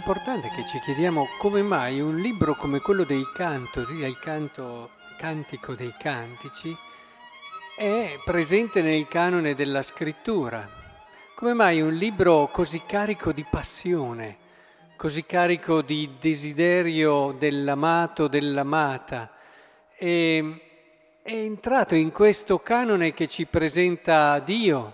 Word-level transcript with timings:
importante 0.00 0.48
che 0.48 0.64
ci 0.64 0.80
chiediamo 0.80 1.28
come 1.36 1.60
mai 1.60 2.00
un 2.00 2.16
libro 2.16 2.54
come 2.54 2.80
quello 2.80 3.04
dei 3.04 3.26
cantori, 3.34 4.02
il 4.02 4.18
canto, 4.18 4.92
Cantico 5.18 5.74
dei 5.74 5.94
Cantici, 5.98 6.74
è 7.76 8.18
presente 8.24 8.80
nel 8.80 9.06
canone 9.08 9.54
della 9.54 9.82
scrittura. 9.82 10.66
Come 11.34 11.52
mai 11.52 11.82
un 11.82 11.92
libro 11.92 12.48
così 12.50 12.82
carico 12.86 13.30
di 13.32 13.44
passione, 13.48 14.38
così 14.96 15.26
carico 15.26 15.82
di 15.82 16.12
desiderio 16.18 17.32
dell'amato, 17.32 18.26
dell'amata, 18.26 19.30
è, 19.94 20.42
è 21.22 21.30
entrato 21.30 21.94
in 21.94 22.10
questo 22.10 22.60
canone 22.60 23.12
che 23.12 23.28
ci 23.28 23.44
presenta 23.44 24.38
Dio, 24.38 24.92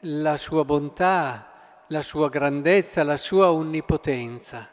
la 0.00 0.38
sua 0.38 0.64
bontà, 0.64 1.49
la 1.90 2.02
sua 2.02 2.28
grandezza, 2.28 3.02
la 3.02 3.16
sua 3.16 3.50
onnipotenza. 3.50 4.68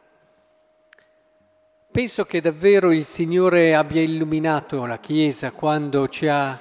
Penso 1.90 2.26
che 2.26 2.42
davvero 2.42 2.92
il 2.92 3.06
Signore 3.06 3.76
abbia 3.76 4.02
illuminato 4.02 4.86
la 4.86 5.00
Chiesa 5.00 5.52
quando 5.52 6.08
ci 6.10 6.28
ha 6.28 6.60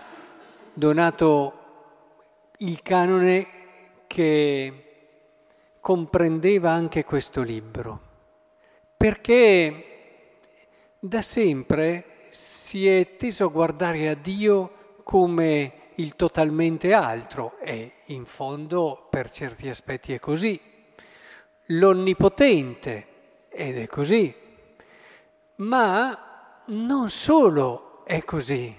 donato 0.73 1.53
il 2.59 2.81
canone 2.81 3.47
che 4.07 4.85
comprendeva 5.79 6.71
anche 6.71 7.05
questo 7.05 7.43
libro, 7.43 8.01
perché 8.97 9.85
da 10.99 11.21
sempre 11.21 12.29
si 12.31 12.89
è 12.89 13.17
teso 13.17 13.45
a 13.45 13.51
guardare 13.51 14.09
a 14.09 14.15
Dio 14.15 14.95
come 15.03 15.73
il 15.97 16.17
totalmente 16.17 16.95
altro 16.95 17.59
e 17.59 17.93
in 18.07 18.25
fondo 18.25 19.07
per 19.11 19.31
certi 19.31 19.69
aspetti 19.69 20.13
è 20.13 20.19
così, 20.19 20.61
l'onnipotente 21.67 23.07
ed 23.49 23.79
è 23.79 23.87
così, 23.87 24.35
ma 25.57 26.61
non 26.67 27.09
solo 27.09 28.05
è 28.05 28.23
così. 28.25 28.75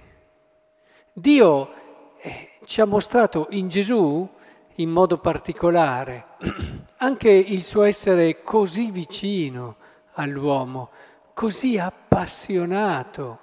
Dio 1.11 1.73
eh, 2.19 2.51
ci 2.65 2.81
ha 2.81 2.85
mostrato 2.85 3.47
in 3.51 3.67
Gesù 3.67 4.27
in 4.75 4.89
modo 4.89 5.17
particolare 5.17 6.27
anche 6.97 7.29
il 7.29 7.63
suo 7.63 7.83
essere 7.83 8.43
così 8.43 8.91
vicino 8.91 9.77
all'uomo, 10.13 10.89
così 11.33 11.77
appassionato 11.77 13.39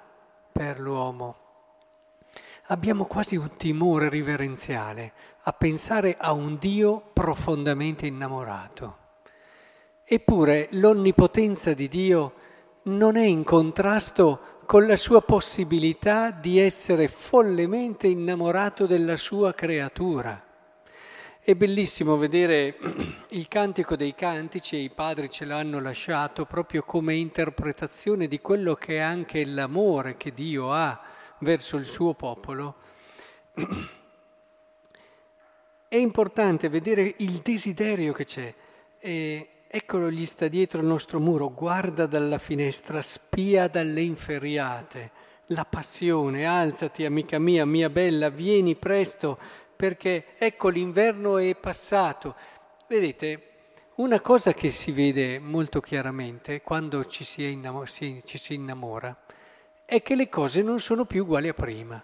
per 0.51 0.79
l'uomo 0.79 1.44
abbiamo 2.67 3.05
quasi 3.05 3.35
un 3.35 3.55
timore 3.57 4.09
riverenziale 4.09 5.13
a 5.43 5.53
pensare 5.53 6.15
a 6.17 6.31
un 6.31 6.57
Dio 6.57 7.01
profondamente 7.13 8.07
innamorato. 8.07 8.97
Eppure 10.03 10.69
l'onnipotenza 10.71 11.73
di 11.73 11.87
Dio 11.87 12.33
non 12.83 13.17
è 13.17 13.25
in 13.25 13.43
contrasto 13.43 14.61
con 14.65 14.87
la 14.87 14.95
sua 14.95 15.21
possibilità 15.21 16.31
di 16.31 16.59
essere 16.59 17.07
follemente 17.07 18.07
innamorato 18.07 18.87
della 18.87 19.17
sua 19.17 19.53
creatura. 19.53 20.41
È 21.39 21.53
bellissimo 21.53 22.17
vedere 22.17 22.77
il 23.29 23.47
cantico 23.47 23.95
dei 23.95 24.15
cantici 24.15 24.75
e 24.75 24.79
i 24.79 24.89
padri 24.89 25.29
ce 25.29 25.45
l'hanno 25.45 25.79
lasciato 25.79 26.45
proprio 26.45 26.81
come 26.81 27.13
interpretazione 27.13 28.27
di 28.27 28.39
quello 28.39 28.73
che 28.73 28.95
è 28.95 28.99
anche 28.99 29.45
l'amore 29.45 30.17
che 30.17 30.33
Dio 30.33 30.71
ha 30.71 30.99
verso 31.39 31.77
il 31.77 31.85
suo 31.85 32.13
popolo, 32.13 32.75
è 35.87 35.95
importante 35.95 36.69
vedere 36.69 37.15
il 37.17 37.39
desiderio 37.39 38.13
che 38.13 38.25
c'è. 38.25 38.53
E 38.99 39.49
eccolo 39.67 40.09
gli 40.09 40.25
sta 40.25 40.47
dietro 40.47 40.79
il 40.79 40.87
nostro 40.87 41.19
muro, 41.19 41.53
guarda 41.53 42.05
dalla 42.05 42.37
finestra, 42.37 43.01
spia 43.01 43.67
dalle 43.67 44.01
inferriate, 44.01 45.11
la 45.47 45.65
passione, 45.65 46.45
alzati 46.45 47.05
amica 47.05 47.39
mia, 47.39 47.65
mia 47.65 47.89
bella, 47.89 48.29
vieni 48.29 48.75
presto, 48.75 49.37
perché 49.75 50.37
ecco 50.37 50.69
l'inverno 50.69 51.37
è 51.37 51.55
passato. 51.55 52.35
Vedete, 52.87 53.49
una 53.95 54.19
cosa 54.19 54.53
che 54.53 54.69
si 54.69 54.91
vede 54.91 55.39
molto 55.39 55.79
chiaramente 55.79 56.61
quando 56.61 57.05
ci 57.05 57.23
si, 57.23 57.49
innamora, 57.49 57.85
ci 57.85 58.37
si 58.37 58.53
innamora 58.53 59.24
è 59.85 60.01
che 60.01 60.15
le 60.15 60.27
cose 60.29 60.63
non 60.63 60.79
sono 60.79 61.05
più 61.05 61.23
uguali 61.23 61.47
a 61.47 61.53
prima. 61.53 62.03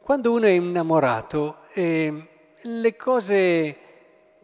Quando 0.00 0.32
uno 0.32 0.46
è 0.46 0.50
innamorato, 0.50 1.62
eh, 1.72 2.28
le 2.60 2.96
cose 2.96 3.76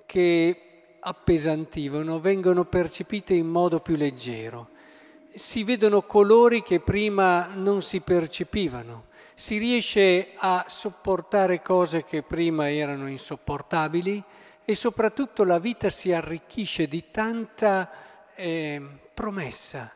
che 0.04 0.62
appesantivano 0.98 2.18
vengono 2.18 2.64
percepite 2.64 3.34
in 3.34 3.46
modo 3.46 3.80
più 3.80 3.94
leggero. 3.94 4.70
Si 5.32 5.62
vedono 5.62 6.02
colori 6.02 6.62
che 6.62 6.80
prima 6.80 7.50
non 7.54 7.82
si 7.82 8.00
percepivano. 8.00 9.06
Si 9.34 9.56
riesce 9.56 10.32
a 10.34 10.64
sopportare 10.66 11.62
cose 11.62 12.04
che 12.04 12.22
prima 12.22 12.70
erano 12.70 13.08
insopportabili 13.08 14.22
e 14.64 14.74
soprattutto 14.74 15.44
la 15.44 15.58
vita 15.58 15.88
si 15.88 16.12
arricchisce 16.12 16.88
di 16.88 17.10
tanta 17.10 17.90
eh, 18.34 18.82
promessa 19.14 19.92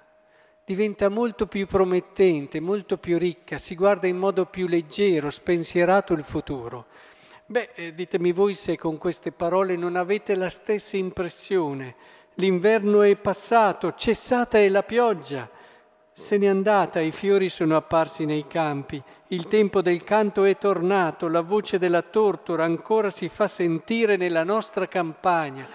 diventa 0.64 1.10
molto 1.10 1.46
più 1.46 1.66
promettente, 1.66 2.58
molto 2.58 2.96
più 2.96 3.18
ricca, 3.18 3.58
si 3.58 3.74
guarda 3.74 4.06
in 4.06 4.16
modo 4.16 4.46
più 4.46 4.66
leggero, 4.66 5.28
spensierato 5.28 6.14
il 6.14 6.22
futuro. 6.22 6.86
Beh, 7.46 7.70
eh, 7.74 7.94
ditemi 7.94 8.32
voi 8.32 8.54
se 8.54 8.78
con 8.78 8.96
queste 8.96 9.30
parole 9.30 9.76
non 9.76 9.96
avete 9.96 10.34
la 10.34 10.48
stessa 10.48 10.96
impressione. 10.96 11.94
L'inverno 12.36 13.02
è 13.02 13.14
passato, 13.16 13.92
cessata 13.94 14.58
è 14.58 14.68
la 14.68 14.82
pioggia, 14.82 15.48
se 16.10 16.38
n'è 16.38 16.46
andata, 16.46 17.00
i 17.00 17.12
fiori 17.12 17.48
sono 17.48 17.76
apparsi 17.76 18.24
nei 18.24 18.46
campi, 18.46 19.02
il 19.28 19.46
tempo 19.46 19.82
del 19.82 20.02
canto 20.02 20.44
è 20.44 20.56
tornato, 20.56 21.28
la 21.28 21.42
voce 21.42 21.76
della 21.76 22.02
tortora 22.02 22.64
ancora 22.64 23.10
si 23.10 23.28
fa 23.28 23.48
sentire 23.48 24.16
nella 24.16 24.44
nostra 24.44 24.88
campagna, 24.88 25.68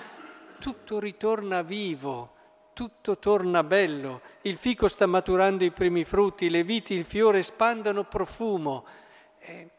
tutto 0.57 0.99
ritorna 0.99 1.61
vivo 1.61 2.37
tutto 2.79 3.17
torna 3.17 3.61
bello, 3.61 4.21
il 4.43 4.55
fico 4.55 4.87
sta 4.87 5.05
maturando 5.05 5.65
i 5.65 5.71
primi 5.71 6.05
frutti, 6.05 6.49
le 6.49 6.63
viti, 6.63 6.93
il 6.93 7.03
fiore 7.03 7.43
spandono 7.43 8.05
profumo. 8.05 8.85
Eh, 9.39 9.69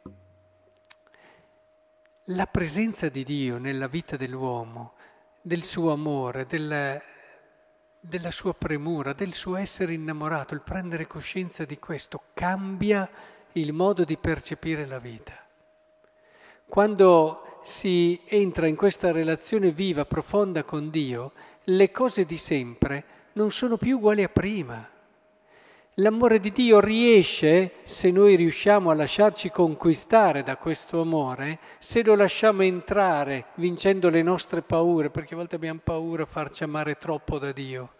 la 2.24 2.44
presenza 2.44 3.08
di 3.08 3.24
Dio 3.24 3.56
nella 3.56 3.86
vita 3.86 4.18
dell'uomo, 4.18 4.92
del 5.40 5.62
suo 5.62 5.92
amore, 5.92 6.44
del, 6.44 7.00
della 8.00 8.30
sua 8.30 8.52
premura, 8.52 9.14
del 9.14 9.32
suo 9.32 9.56
essere 9.56 9.94
innamorato, 9.94 10.52
il 10.52 10.60
prendere 10.60 11.06
coscienza 11.06 11.64
di 11.64 11.78
questo 11.78 12.24
cambia 12.34 13.08
il 13.52 13.72
modo 13.72 14.04
di 14.04 14.18
percepire 14.18 14.84
la 14.84 14.98
vita. 14.98 15.42
Quando 16.68 17.60
si 17.62 18.20
entra 18.26 18.66
in 18.66 18.76
questa 18.76 19.10
relazione 19.10 19.70
viva, 19.70 20.04
profonda 20.04 20.64
con 20.64 20.90
Dio, 20.90 21.32
le 21.70 21.90
cose 21.90 22.24
di 22.24 22.36
sempre 22.36 23.04
non 23.34 23.50
sono 23.50 23.76
più 23.76 23.96
uguali 23.96 24.22
a 24.22 24.28
prima. 24.28 24.88
L'amore 25.94 26.40
di 26.40 26.50
Dio 26.50 26.80
riesce, 26.80 27.72
se 27.82 28.10
noi 28.10 28.34
riusciamo 28.34 28.90
a 28.90 28.94
lasciarci 28.94 29.50
conquistare 29.50 30.42
da 30.42 30.56
questo 30.56 31.00
amore, 31.00 31.58
se 31.78 32.02
lo 32.02 32.14
lasciamo 32.14 32.62
entrare 32.62 33.46
vincendo 33.56 34.08
le 34.08 34.22
nostre 34.22 34.62
paure, 34.62 35.10
perché 35.10 35.34
a 35.34 35.36
volte 35.36 35.56
abbiamo 35.56 35.80
paura 35.82 36.22
a 36.22 36.26
farci 36.26 36.64
amare 36.64 36.96
troppo 36.96 37.38
da 37.38 37.52
Dio. 37.52 37.90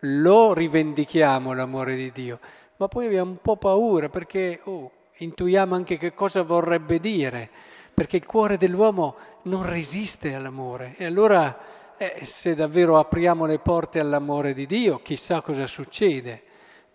Lo 0.00 0.54
rivendichiamo 0.54 1.52
l'amore 1.52 1.96
di 1.96 2.12
Dio, 2.12 2.38
ma 2.76 2.88
poi 2.88 3.06
abbiamo 3.06 3.32
un 3.32 3.40
po' 3.40 3.56
paura 3.56 4.08
perché 4.08 4.60
oh, 4.64 4.90
intuiamo 5.16 5.74
anche 5.74 5.96
che 5.96 6.14
cosa 6.14 6.42
vorrebbe 6.42 7.00
dire, 7.00 7.50
perché 7.92 8.16
il 8.16 8.26
cuore 8.26 8.56
dell'uomo 8.56 9.16
non 9.42 9.68
resiste 9.68 10.34
all'amore 10.34 10.94
e 10.96 11.04
allora 11.04 11.80
eh, 12.02 12.24
se 12.24 12.56
davvero 12.56 12.98
apriamo 12.98 13.46
le 13.46 13.60
porte 13.60 14.00
all'amore 14.00 14.54
di 14.54 14.66
Dio, 14.66 15.00
chissà 15.02 15.40
cosa 15.40 15.68
succede. 15.68 16.42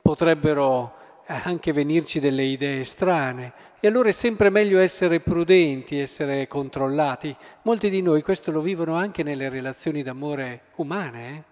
Potrebbero 0.01 0.95
eh, 1.25 1.33
anche 1.43 1.71
venirci 1.71 2.19
delle 2.19 2.43
idee 2.43 2.83
strane. 2.83 3.53
E 3.79 3.87
allora 3.87 4.09
è 4.09 4.11
sempre 4.11 4.49
meglio 4.49 4.79
essere 4.79 5.21
prudenti, 5.21 5.97
essere 5.97 6.47
controllati. 6.47 7.33
Molti 7.61 7.89
di 7.89 8.01
noi 8.01 8.21
questo 8.21 8.51
lo 8.51 8.59
vivono 8.59 8.95
anche 8.95 9.23
nelle 9.23 9.47
relazioni 9.47 10.03
d'amore 10.03 10.61
umane, 10.75 11.29
eh? 11.29 11.43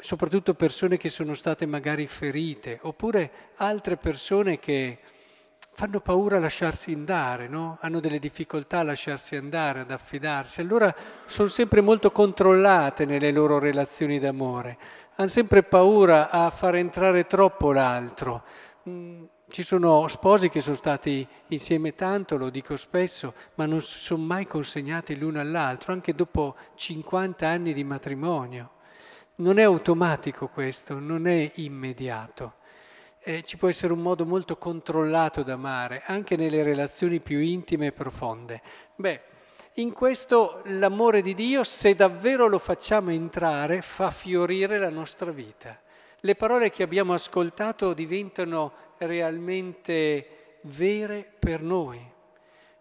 soprattutto 0.00 0.52
persone 0.52 0.98
che 0.98 1.08
sono 1.08 1.32
state 1.32 1.64
magari 1.64 2.06
ferite, 2.06 2.80
oppure 2.82 3.30
altre 3.56 3.96
persone 3.96 4.58
che 4.58 4.98
fanno 5.78 6.00
paura 6.00 6.38
a 6.38 6.40
lasciarsi 6.40 6.92
andare, 6.92 7.46
no? 7.46 7.78
hanno 7.80 8.00
delle 8.00 8.18
difficoltà 8.18 8.80
a 8.80 8.82
lasciarsi 8.82 9.36
andare, 9.36 9.78
ad 9.78 9.92
affidarsi, 9.92 10.60
allora 10.60 10.92
sono 11.24 11.46
sempre 11.46 11.82
molto 11.82 12.10
controllate 12.10 13.04
nelle 13.04 13.30
loro 13.30 13.60
relazioni 13.60 14.18
d'amore, 14.18 14.76
hanno 15.14 15.28
sempre 15.28 15.62
paura 15.62 16.30
a 16.30 16.50
far 16.50 16.74
entrare 16.74 17.28
troppo 17.28 17.70
l'altro. 17.70 18.42
Mm, 18.88 19.22
ci 19.46 19.62
sono 19.62 20.08
sposi 20.08 20.48
che 20.48 20.60
sono 20.60 20.74
stati 20.74 21.24
insieme 21.50 21.94
tanto, 21.94 22.36
lo 22.36 22.50
dico 22.50 22.74
spesso, 22.74 23.34
ma 23.54 23.64
non 23.64 23.80
si 23.80 23.98
sono 23.98 24.24
mai 24.24 24.48
consegnati 24.48 25.16
l'uno 25.16 25.38
all'altro, 25.38 25.92
anche 25.92 26.12
dopo 26.12 26.56
50 26.74 27.46
anni 27.46 27.72
di 27.72 27.84
matrimonio. 27.84 28.70
Non 29.36 29.58
è 29.58 29.62
automatico 29.62 30.48
questo, 30.48 30.98
non 30.98 31.28
è 31.28 31.52
immediato. 31.54 32.54
Eh, 33.20 33.42
ci 33.42 33.56
può 33.56 33.68
essere 33.68 33.92
un 33.92 34.00
modo 34.00 34.24
molto 34.24 34.56
controllato 34.56 35.42
da 35.42 35.54
amare, 35.54 36.02
anche 36.06 36.36
nelle 36.36 36.62
relazioni 36.62 37.20
più 37.20 37.40
intime 37.40 37.86
e 37.86 37.92
profonde. 37.92 38.62
Beh, 38.94 39.20
in 39.74 39.92
questo 39.92 40.62
l'amore 40.64 41.22
di 41.22 41.34
Dio, 41.34 41.62
se 41.62 41.94
davvero 41.94 42.48
lo 42.48 42.58
facciamo 42.58 43.10
entrare, 43.10 43.80
fa 43.80 44.10
fiorire 44.10 44.78
la 44.78 44.90
nostra 44.90 45.30
vita. 45.30 45.78
Le 46.20 46.34
parole 46.34 46.70
che 46.70 46.82
abbiamo 46.82 47.14
ascoltato 47.14 47.92
diventano 47.92 48.72
realmente 48.98 50.56
vere 50.62 51.30
per 51.38 51.62
noi. 51.62 52.16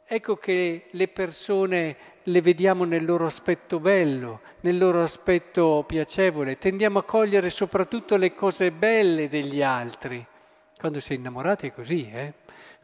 Ecco 0.10 0.38
che 0.38 0.86
le 0.90 1.10
persone 1.10 1.98
le 2.24 2.42
vediamo 2.42 2.86
nel 2.86 3.04
loro 3.04 3.26
aspetto 3.26 3.78
bello, 3.82 4.40
nel 4.62 4.78
loro 4.78 5.04
aspetto 5.04 5.84
piacevole, 5.86 6.58
tendiamo 6.58 7.00
a 7.00 7.04
cogliere 7.04 7.50
soprattutto 7.50 8.16
le 8.16 8.34
cose 8.34 8.72
belle 8.72 9.28
degli 9.28 9.62
altri. 9.62 10.26
Quando 10.80 11.02
sei 11.02 11.18
innamorati 11.18 11.68
è 11.68 11.74
così, 11.74 12.10
eh? 12.10 12.34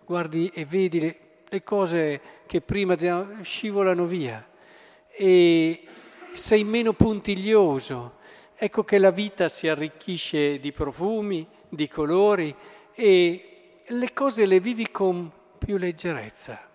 Guardi 0.04 0.52
e 0.54 0.66
vedi 0.66 1.00
le, 1.00 1.20
le 1.48 1.64
cose 1.64 2.22
che 2.46 2.60
prima 2.60 2.98
scivolano 3.42 4.06
via 4.06 4.46
e 5.08 5.82
sei 6.34 6.66
meno 6.66 6.92
puntiglioso. 6.92 8.16
Ecco 8.54 8.84
che 8.84 8.98
la 8.98 9.12
vita 9.12 9.48
si 9.48 9.70
arricchisce 9.70 10.60
di 10.60 10.74
profumi, 10.74 11.48
di 11.70 11.88
colori 11.88 12.54
e 12.94 13.76
le 13.88 14.14
cose 14.14 14.46
le 14.46 14.60
vivi 14.60 14.92
con 14.92 15.32
più 15.58 15.78
leggerezza. 15.78 16.72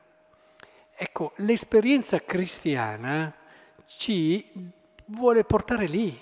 Ecco, 1.00 1.30
l'esperienza 1.36 2.18
cristiana 2.18 3.32
ci 3.86 4.44
vuole 5.04 5.44
portare 5.44 5.86
lì, 5.86 6.18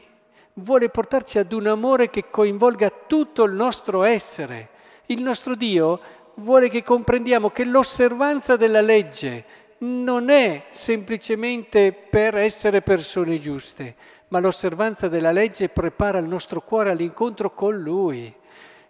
vuole 0.53 0.91
portarci 0.91 1.39
ad 1.39 1.51
un 1.55 1.67
amore 1.67 2.11
che 2.11 2.29
coinvolga 2.29 2.93
tutto 3.07 3.45
il 3.45 3.55
nostro 3.55 4.03
essere. 4.03 4.69
Il 5.07 5.23
nostro 5.23 5.55
Dio 5.55 5.99
vuole 6.35 6.69
che 6.69 6.83
comprendiamo 6.83 7.49
che 7.49 7.65
l'osservanza 7.65 8.57
della 8.57 8.83
legge 8.83 9.45
non 9.79 10.29
è 10.29 10.65
semplicemente 10.73 11.93
per 11.95 12.37
essere 12.37 12.83
persone 12.83 13.39
giuste, 13.39 13.95
ma 14.29 14.41
l'osservanza 14.41 15.09
della 15.09 15.33
legge 15.33 15.71
prepara 15.71 16.19
il 16.19 16.29
nostro 16.29 16.61
cuore 16.61 16.91
all'incontro 16.91 17.55
con 17.55 17.75
Lui. 17.79 18.31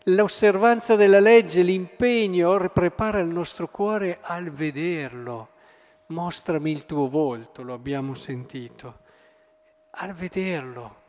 L'osservanza 0.07 0.97
della 0.97 1.21
legge, 1.21 1.63
l'impegno 1.63 2.71
prepara 2.73 3.21
il 3.21 3.29
nostro 3.29 3.69
cuore 3.69 4.19
al 4.21 4.51
vederlo 4.51 5.51
mostrami 6.07 6.71
il 6.71 6.87
tuo 6.87 7.09
volto, 7.09 7.63
lo 7.63 7.75
abbiamo 7.75 8.15
sentito, 8.15 9.01
al 9.91 10.13
vederlo, 10.13 11.03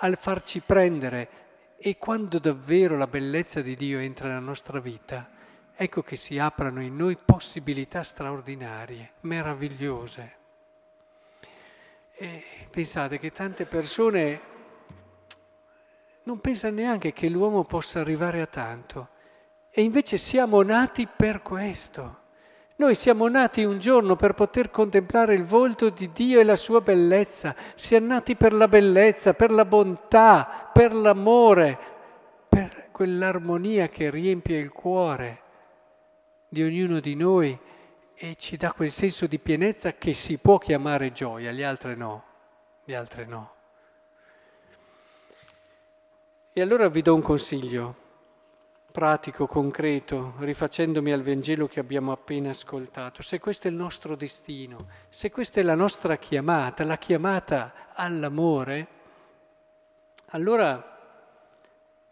al 0.00 0.16
farci 0.18 0.60
prendere 0.60 1.28
e 1.76 1.96
quando 1.96 2.38
davvero 2.38 2.96
la 2.96 3.06
bellezza 3.06 3.60
di 3.60 3.76
Dio 3.76 3.98
entra 3.98 4.28
nella 4.28 4.40
nostra 4.40 4.80
vita, 4.80 5.30
ecco 5.74 6.02
che 6.02 6.16
si 6.16 6.38
aprono 6.38 6.82
in 6.82 6.96
noi 6.96 7.16
possibilità 7.16 8.02
straordinarie, 8.02 9.12
meravigliose. 9.20 10.36
E 12.12 12.42
pensate 12.70 13.18
che 13.18 13.30
tante 13.30 13.64
persone 13.64 14.40
non 16.24 16.40
pensano 16.40 16.76
neanche 16.76 17.12
che 17.12 17.28
l'uomo 17.28 17.64
possa 17.64 18.00
arrivare 18.00 18.40
a 18.40 18.46
tanto 18.46 19.08
e 19.70 19.82
invece 19.82 20.18
siamo 20.18 20.60
nati 20.62 21.06
per 21.06 21.42
questo. 21.42 22.17
Noi 22.78 22.94
siamo 22.94 23.26
nati 23.26 23.64
un 23.64 23.80
giorno 23.80 24.14
per 24.14 24.34
poter 24.34 24.70
contemplare 24.70 25.34
il 25.34 25.44
volto 25.44 25.90
di 25.90 26.12
Dio 26.12 26.38
e 26.38 26.44
la 26.44 26.54
sua 26.54 26.80
bellezza. 26.80 27.52
Siamo 27.74 28.06
nati 28.06 28.36
per 28.36 28.52
la 28.52 28.68
bellezza, 28.68 29.34
per 29.34 29.50
la 29.50 29.64
bontà, 29.64 30.70
per 30.72 30.94
l'amore, 30.94 31.76
per 32.48 32.90
quell'armonia 32.92 33.88
che 33.88 34.10
riempie 34.10 34.58
il 34.58 34.70
cuore 34.70 35.40
di 36.48 36.62
ognuno 36.62 37.00
di 37.00 37.16
noi 37.16 37.58
e 38.14 38.36
ci 38.36 38.56
dà 38.56 38.72
quel 38.72 38.92
senso 38.92 39.26
di 39.26 39.40
pienezza 39.40 39.94
che 39.94 40.14
si 40.14 40.38
può 40.38 40.58
chiamare 40.58 41.10
gioia, 41.10 41.50
gli 41.50 41.64
altri 41.64 41.96
no, 41.96 42.22
gli 42.84 42.94
altri 42.94 43.26
no. 43.26 43.54
E 46.52 46.60
allora 46.60 46.88
vi 46.88 47.02
do 47.02 47.12
un 47.12 47.22
consiglio 47.22 48.06
pratico, 48.98 49.46
concreto, 49.46 50.34
rifacendomi 50.38 51.12
al 51.12 51.22
Vangelo 51.22 51.68
che 51.68 51.78
abbiamo 51.78 52.10
appena 52.10 52.50
ascoltato, 52.50 53.22
se 53.22 53.38
questo 53.38 53.68
è 53.68 53.70
il 53.70 53.76
nostro 53.76 54.16
destino, 54.16 54.88
se 55.08 55.30
questa 55.30 55.60
è 55.60 55.62
la 55.62 55.76
nostra 55.76 56.16
chiamata, 56.16 56.82
la 56.82 56.98
chiamata 56.98 57.92
all'amore, 57.92 58.88
allora 60.30 60.98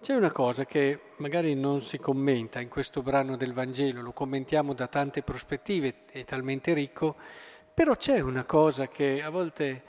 c'è 0.01 0.15
una 0.15 0.31
cosa 0.31 0.65
che 0.65 1.01
magari 1.17 1.57
non 1.57 1.81
si 1.81 1.99
commenta 1.99 2.61
in 2.61 2.69
questo 2.69 3.03
brano 3.03 3.37
del 3.37 3.53
Vangelo, 3.53 4.01
lo 4.01 4.13
commentiamo 4.13 4.73
da 4.73 4.87
tante 4.87 5.23
prospettive, 5.23 6.05
è 6.13 6.25
talmente 6.25 6.73
ricco, 6.73 7.17
però 7.75 7.97
c'è 7.97 8.21
una 8.21 8.45
cosa 8.45 8.87
che 8.87 9.25
a 9.25 9.31
volte 9.31 9.83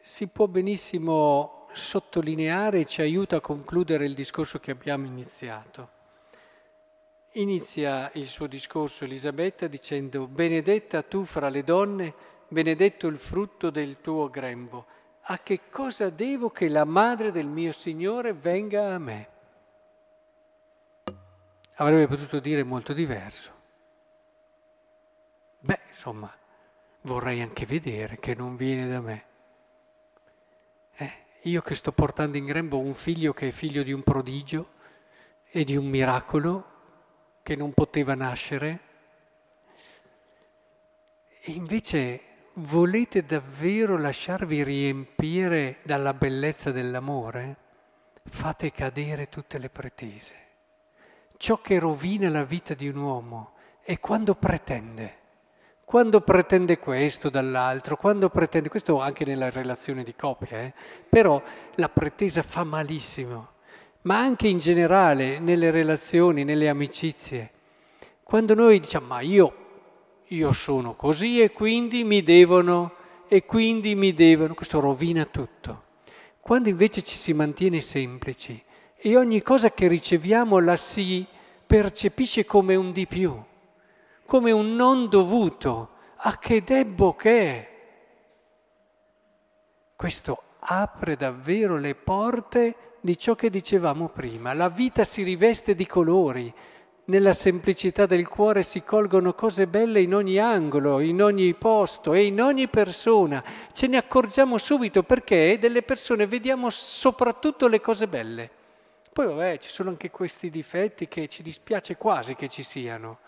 si 0.00 0.28
può 0.28 0.46
benissimo 0.46 1.66
sottolineare 1.72 2.78
e 2.78 2.84
ci 2.84 3.00
aiuta 3.00 3.38
a 3.38 3.40
concludere 3.40 4.04
il 4.04 4.14
discorso 4.14 4.60
che 4.60 4.70
abbiamo 4.70 5.04
iniziato. 5.04 5.94
Inizia 7.36 8.10
il 8.14 8.28
suo 8.28 8.46
discorso 8.46 9.04
Elisabetta 9.04 9.66
dicendo, 9.66 10.26
benedetta 10.26 11.02
tu 11.02 11.24
fra 11.24 11.50
le 11.50 11.64
donne, 11.64 12.14
benedetto 12.48 13.08
il 13.08 13.18
frutto 13.18 13.68
del 13.68 14.00
tuo 14.00 14.30
grembo. 14.30 14.86
A 15.20 15.40
che 15.40 15.68
cosa 15.68 16.08
devo 16.08 16.48
che 16.48 16.68
la 16.68 16.86
madre 16.86 17.32
del 17.32 17.46
mio 17.46 17.72
Signore 17.72 18.32
venga 18.32 18.94
a 18.94 18.98
me? 18.98 19.28
Avrebbe 21.74 22.06
potuto 22.06 22.40
dire 22.40 22.62
molto 22.62 22.94
diverso. 22.94 23.52
Beh, 25.60 25.80
insomma, 25.88 26.34
vorrei 27.02 27.42
anche 27.42 27.66
vedere 27.66 28.18
che 28.18 28.34
non 28.34 28.56
viene 28.56 28.88
da 28.88 29.00
me. 29.02 29.24
Eh, 30.96 31.12
io 31.42 31.60
che 31.60 31.74
sto 31.74 31.92
portando 31.92 32.38
in 32.38 32.46
grembo 32.46 32.78
un 32.78 32.94
figlio 32.94 33.34
che 33.34 33.48
è 33.48 33.50
figlio 33.50 33.82
di 33.82 33.92
un 33.92 34.02
prodigio 34.02 34.70
e 35.50 35.64
di 35.64 35.76
un 35.76 35.86
miracolo, 35.86 36.75
che 37.46 37.54
non 37.54 37.72
poteva 37.72 38.16
nascere? 38.16 38.80
E 41.44 41.52
invece 41.52 42.20
volete 42.54 43.24
davvero 43.24 43.96
lasciarvi 43.96 44.64
riempire 44.64 45.76
dalla 45.84 46.12
bellezza 46.12 46.72
dell'amore? 46.72 47.56
Fate 48.24 48.72
cadere 48.72 49.28
tutte 49.28 49.58
le 49.58 49.68
pretese. 49.68 50.34
Ciò 51.36 51.60
che 51.60 51.78
rovina 51.78 52.28
la 52.30 52.42
vita 52.42 52.74
di 52.74 52.88
un 52.88 52.96
uomo 52.96 53.52
è 53.80 54.00
quando 54.00 54.34
pretende. 54.34 55.18
Quando 55.84 56.22
pretende 56.22 56.80
questo 56.80 57.30
dall'altro, 57.30 57.96
quando 57.96 58.28
pretende 58.28 58.68
questo 58.68 59.00
anche 59.00 59.24
nella 59.24 59.50
relazione 59.50 60.02
di 60.02 60.16
coppia, 60.16 60.62
eh? 60.62 60.74
però 61.08 61.40
la 61.76 61.88
pretesa 61.88 62.42
fa 62.42 62.64
malissimo 62.64 63.54
ma 64.06 64.18
anche 64.18 64.46
in 64.46 64.58
generale 64.58 65.40
nelle 65.40 65.70
relazioni, 65.70 66.44
nelle 66.44 66.68
amicizie. 66.68 67.50
Quando 68.22 68.54
noi 68.54 68.80
diciamo 68.80 69.06
ma 69.06 69.20
io, 69.20 69.56
io 70.26 70.52
sono 70.52 70.94
così 70.94 71.40
e 71.40 71.50
quindi 71.50 72.04
mi 72.04 72.22
devono, 72.22 72.94
e 73.28 73.44
quindi 73.44 73.96
mi 73.96 74.14
devono, 74.14 74.54
questo 74.54 74.78
rovina 74.78 75.24
tutto. 75.24 75.82
Quando 76.40 76.68
invece 76.68 77.02
ci 77.02 77.16
si 77.16 77.32
mantiene 77.32 77.80
semplici 77.80 78.62
e 78.94 79.16
ogni 79.16 79.42
cosa 79.42 79.72
che 79.72 79.88
riceviamo 79.88 80.60
la 80.60 80.76
si 80.76 81.26
percepisce 81.66 82.44
come 82.44 82.76
un 82.76 82.92
di 82.92 83.08
più, 83.08 83.36
come 84.24 84.52
un 84.52 84.76
non 84.76 85.08
dovuto, 85.08 85.90
a 86.18 86.38
che 86.38 86.62
debbo 86.62 87.14
che 87.14 87.40
è. 87.40 87.70
Questo 89.96 90.42
apre 90.60 91.16
davvero 91.16 91.76
le 91.76 91.96
porte 91.96 92.76
di 93.06 93.16
ciò 93.16 93.36
che 93.36 93.48
dicevamo 93.48 94.08
prima. 94.08 94.52
La 94.52 94.68
vita 94.68 95.04
si 95.04 95.22
riveste 95.22 95.76
di 95.76 95.86
colori, 95.86 96.52
nella 97.04 97.34
semplicità 97.34 98.04
del 98.04 98.26
cuore 98.26 98.64
si 98.64 98.82
colgono 98.82 99.32
cose 99.32 99.68
belle 99.68 100.00
in 100.00 100.12
ogni 100.12 100.38
angolo, 100.38 100.98
in 100.98 101.22
ogni 101.22 101.54
posto 101.54 102.14
e 102.14 102.24
in 102.24 102.40
ogni 102.42 102.66
persona. 102.66 103.44
Ce 103.70 103.86
ne 103.86 103.96
accorgiamo 103.96 104.58
subito 104.58 105.04
perché 105.04 105.56
delle 105.60 105.82
persone 105.82 106.26
vediamo 106.26 106.68
soprattutto 106.68 107.68
le 107.68 107.80
cose 107.80 108.08
belle. 108.08 108.50
Poi 109.12 109.26
vabbè, 109.26 109.58
ci 109.58 109.70
sono 109.70 109.90
anche 109.90 110.10
questi 110.10 110.50
difetti 110.50 111.06
che 111.06 111.28
ci 111.28 111.44
dispiace 111.44 111.96
quasi 111.96 112.34
che 112.34 112.48
ci 112.48 112.64
siano. 112.64 113.20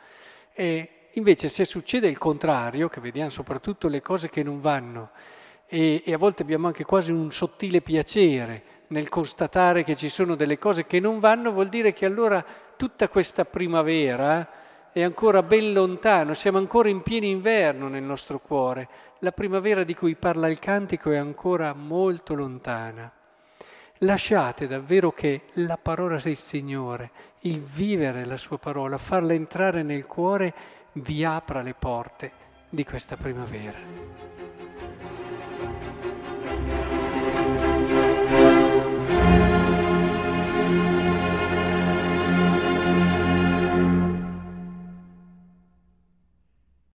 E 0.54 0.88
invece 1.12 1.48
se 1.48 1.64
succede 1.64 2.08
il 2.08 2.18
contrario, 2.18 2.88
che 2.88 3.00
vediamo 3.00 3.30
soprattutto 3.30 3.86
le 3.86 4.02
cose 4.02 4.28
che 4.28 4.42
non 4.42 4.60
vanno, 4.60 5.10
e, 5.66 6.02
e 6.04 6.12
a 6.12 6.18
volte 6.18 6.42
abbiamo 6.42 6.66
anche 6.66 6.84
quasi 6.84 7.12
un 7.12 7.30
sottile 7.30 7.80
piacere 7.80 8.77
nel 8.88 9.08
constatare 9.08 9.84
che 9.84 9.96
ci 9.96 10.08
sono 10.08 10.34
delle 10.34 10.58
cose 10.58 10.86
che 10.86 11.00
non 11.00 11.18
vanno, 11.18 11.52
vuol 11.52 11.68
dire 11.68 11.92
che 11.92 12.06
allora 12.06 12.44
tutta 12.76 13.08
questa 13.08 13.44
primavera 13.44 14.48
è 14.92 15.02
ancora 15.02 15.42
ben 15.42 15.72
lontano, 15.72 16.34
siamo 16.34 16.58
ancora 16.58 16.88
in 16.88 17.02
pieno 17.02 17.26
inverno 17.26 17.88
nel 17.88 18.02
nostro 18.02 18.38
cuore. 18.38 18.88
La 19.20 19.32
primavera 19.32 19.84
di 19.84 19.94
cui 19.94 20.14
parla 20.14 20.48
il 20.48 20.58
cantico 20.58 21.10
è 21.10 21.16
ancora 21.16 21.72
molto 21.74 22.34
lontana. 22.34 23.12
lasciate 24.02 24.68
davvero 24.68 25.10
che 25.10 25.42
la 25.54 25.76
parola 25.76 26.18
del 26.18 26.36
Signore, 26.36 27.10
il 27.40 27.60
vivere 27.60 28.24
la 28.24 28.36
sua 28.36 28.58
parola, 28.58 28.96
farla 28.96 29.32
entrare 29.32 29.82
nel 29.82 30.06
cuore, 30.06 30.54
vi 30.92 31.24
apra 31.24 31.62
le 31.62 31.74
porte 31.74 32.30
di 32.68 32.84
questa 32.84 33.16
primavera. 33.16 34.47